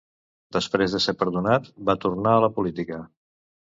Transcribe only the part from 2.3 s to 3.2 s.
a la política.